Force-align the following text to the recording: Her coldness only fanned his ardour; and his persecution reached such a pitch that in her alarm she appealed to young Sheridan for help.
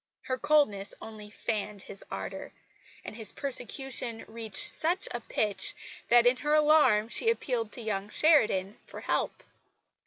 Her 0.23 0.39
coldness 0.39 0.95
only 0.99 1.29
fanned 1.29 1.83
his 1.83 2.03
ardour; 2.09 2.51
and 3.05 3.15
his 3.15 3.31
persecution 3.33 4.25
reached 4.27 4.79
such 4.79 5.07
a 5.11 5.21
pitch 5.21 5.75
that 6.09 6.25
in 6.25 6.37
her 6.37 6.55
alarm 6.55 7.07
she 7.07 7.29
appealed 7.29 7.71
to 7.73 7.81
young 7.81 8.09
Sheridan 8.09 8.79
for 8.87 9.01
help. 9.01 9.43